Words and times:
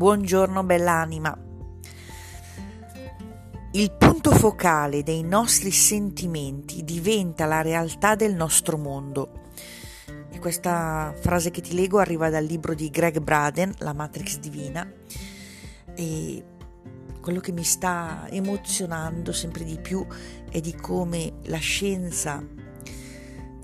Buongiorno 0.00 0.64
bell'anima. 0.64 1.38
Il 3.72 3.92
punto 3.98 4.30
focale 4.30 5.02
dei 5.02 5.22
nostri 5.22 5.70
sentimenti 5.70 6.84
diventa 6.84 7.44
la 7.44 7.60
realtà 7.60 8.14
del 8.14 8.34
nostro 8.34 8.78
mondo. 8.78 9.42
E 10.30 10.38
questa 10.38 11.14
frase 11.20 11.50
che 11.50 11.60
ti 11.60 11.74
leggo 11.74 11.98
arriva 11.98 12.30
dal 12.30 12.46
libro 12.46 12.72
di 12.72 12.88
Greg 12.88 13.20
Braden, 13.20 13.74
La 13.80 13.92
Matrix 13.92 14.38
Divina, 14.38 14.90
e 15.94 16.44
quello 17.20 17.40
che 17.40 17.52
mi 17.52 17.64
sta 17.64 18.26
emozionando 18.30 19.32
sempre 19.32 19.64
di 19.64 19.78
più 19.78 20.06
è 20.50 20.62
di 20.62 20.74
come 20.76 21.34
la 21.42 21.58
scienza 21.58 22.42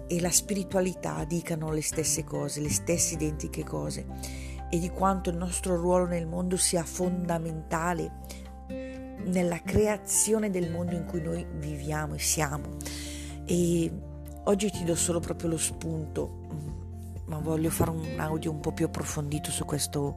e 0.06 0.20
la 0.20 0.30
spiritualità 0.30 1.24
dicano 1.24 1.72
le 1.72 1.80
stesse 1.80 2.24
cose, 2.24 2.60
le 2.60 2.68
stesse 2.68 3.14
identiche 3.14 3.64
cose 3.64 4.45
e 4.68 4.78
di 4.78 4.90
quanto 4.90 5.30
il 5.30 5.36
nostro 5.36 5.76
ruolo 5.76 6.06
nel 6.06 6.26
mondo 6.26 6.56
sia 6.56 6.82
fondamentale 6.82 8.44
nella 9.26 9.60
creazione 9.62 10.50
del 10.50 10.70
mondo 10.70 10.94
in 10.94 11.04
cui 11.04 11.20
noi 11.20 11.46
viviamo 11.58 12.14
e 12.14 12.18
siamo. 12.18 12.76
E 13.44 13.90
oggi 14.44 14.70
ti 14.70 14.84
do 14.84 14.94
solo 14.94 15.20
proprio 15.20 15.50
lo 15.50 15.58
spunto, 15.58 16.46
mm, 16.52 16.68
ma 17.26 17.38
voglio 17.38 17.70
fare 17.70 17.90
un 17.90 18.18
audio 18.18 18.50
un 18.50 18.60
po' 18.60 18.72
più 18.72 18.86
approfondito 18.86 19.50
su 19.50 19.64
questo, 19.64 20.16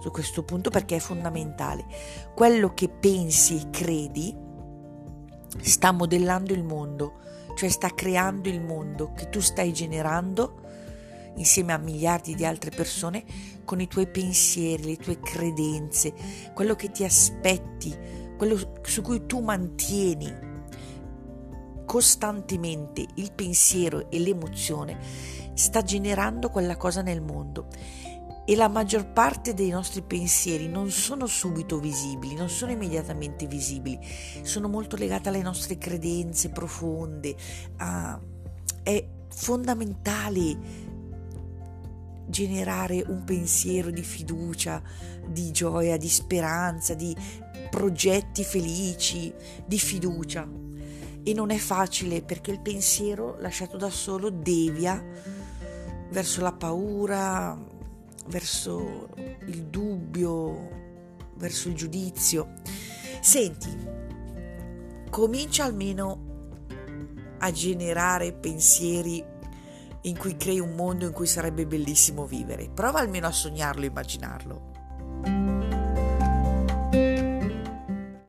su 0.00 0.10
questo 0.10 0.42
punto 0.44 0.70
perché 0.70 0.96
è 0.96 1.00
fondamentale. 1.00 1.84
Quello 2.34 2.72
che 2.74 2.88
pensi 2.88 3.56
e 3.56 3.70
credi 3.70 4.34
sta 5.60 5.92
modellando 5.92 6.52
il 6.52 6.62
mondo, 6.62 7.20
cioè 7.56 7.68
sta 7.68 7.88
creando 7.94 8.48
il 8.48 8.60
mondo 8.60 9.12
che 9.12 9.28
tu 9.28 9.40
stai 9.40 9.72
generando 9.72 10.64
insieme 11.36 11.72
a 11.72 11.78
miliardi 11.78 12.34
di 12.34 12.44
altre 12.44 12.70
persone 12.70 13.24
con 13.66 13.80
i 13.80 13.88
tuoi 13.88 14.06
pensieri, 14.06 14.84
le 14.84 14.96
tue 14.96 15.20
credenze, 15.20 16.14
quello 16.54 16.74
che 16.74 16.90
ti 16.90 17.04
aspetti, 17.04 17.94
quello 18.38 18.78
su 18.80 19.02
cui 19.02 19.26
tu 19.26 19.40
mantieni 19.40 20.44
costantemente 21.84 23.06
il 23.16 23.32
pensiero 23.32 24.10
e 24.10 24.18
l'emozione, 24.18 24.98
sta 25.54 25.82
generando 25.82 26.48
quella 26.48 26.76
cosa 26.76 27.02
nel 27.02 27.20
mondo. 27.20 27.68
E 28.48 28.54
la 28.54 28.68
maggior 28.68 29.12
parte 29.12 29.54
dei 29.54 29.70
nostri 29.70 30.02
pensieri 30.02 30.68
non 30.68 30.90
sono 30.90 31.26
subito 31.26 31.80
visibili, 31.80 32.36
non 32.36 32.48
sono 32.48 32.70
immediatamente 32.70 33.46
visibili, 33.46 33.98
sono 34.42 34.68
molto 34.68 34.96
legate 34.96 35.30
alle 35.30 35.42
nostre 35.42 35.78
credenze 35.78 36.50
profonde. 36.50 37.34
Ah, 37.78 38.20
è 38.84 39.04
fondamentale 39.28 40.94
generare 42.26 43.02
un 43.06 43.24
pensiero 43.24 43.90
di 43.90 44.02
fiducia, 44.02 44.82
di 45.26 45.50
gioia, 45.50 45.96
di 45.96 46.08
speranza, 46.08 46.94
di 46.94 47.14
progetti 47.70 48.44
felici, 48.44 49.32
di 49.64 49.78
fiducia. 49.78 50.48
E 51.22 51.32
non 51.32 51.50
è 51.50 51.56
facile 51.56 52.22
perché 52.22 52.52
il 52.52 52.60
pensiero 52.60 53.36
lasciato 53.40 53.76
da 53.76 53.90
solo 53.90 54.30
devia 54.30 55.02
verso 56.10 56.40
la 56.40 56.52
paura, 56.52 57.58
verso 58.28 59.08
il 59.46 59.64
dubbio, 59.64 60.68
verso 61.34 61.68
il 61.68 61.74
giudizio. 61.74 62.54
Senti, 63.20 63.70
comincia 65.10 65.64
almeno 65.64 66.24
a 67.38 67.50
generare 67.50 68.32
pensieri 68.32 69.22
in 70.06 70.16
cui 70.16 70.36
crei 70.36 70.60
un 70.60 70.74
mondo 70.74 71.04
in 71.04 71.12
cui 71.12 71.26
sarebbe 71.26 71.66
bellissimo 71.66 72.26
vivere. 72.26 72.70
Prova 72.70 73.00
almeno 73.00 73.26
a 73.26 73.32
sognarlo, 73.32 73.84
immaginarlo. 73.84 74.85